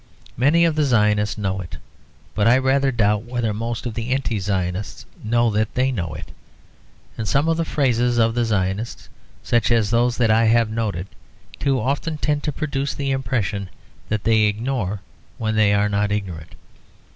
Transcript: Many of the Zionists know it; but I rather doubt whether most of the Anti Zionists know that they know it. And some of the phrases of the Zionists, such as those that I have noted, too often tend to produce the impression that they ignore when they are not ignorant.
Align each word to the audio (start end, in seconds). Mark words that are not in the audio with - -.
Many 0.35 0.65
of 0.65 0.73
the 0.75 0.83
Zionists 0.83 1.37
know 1.37 1.61
it; 1.61 1.77
but 2.33 2.47
I 2.47 2.57
rather 2.57 2.91
doubt 2.91 3.21
whether 3.25 3.53
most 3.53 3.85
of 3.85 3.93
the 3.93 4.09
Anti 4.09 4.39
Zionists 4.39 5.05
know 5.23 5.51
that 5.51 5.75
they 5.75 5.91
know 5.91 6.15
it. 6.15 6.31
And 7.19 7.27
some 7.27 7.47
of 7.47 7.55
the 7.55 7.65
phrases 7.65 8.17
of 8.17 8.33
the 8.33 8.43
Zionists, 8.43 9.09
such 9.43 9.71
as 9.71 9.91
those 9.91 10.17
that 10.17 10.31
I 10.31 10.45
have 10.45 10.71
noted, 10.71 11.05
too 11.59 11.79
often 11.79 12.17
tend 12.17 12.41
to 12.45 12.51
produce 12.51 12.95
the 12.95 13.11
impression 13.11 13.69
that 14.09 14.23
they 14.23 14.45
ignore 14.45 15.01
when 15.37 15.55
they 15.55 15.71
are 15.71 15.87
not 15.87 16.11
ignorant. 16.11 16.55